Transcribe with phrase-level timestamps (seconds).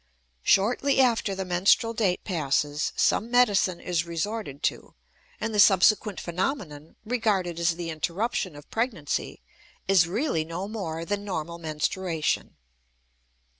[0.41, 4.95] Shortly after the menstrual date passes, some medicine is resorted to,
[5.39, 9.41] and the subsequent phenomenon, regarded as the interruption of pregnancy,
[9.87, 12.55] is really no more than normal menstruation.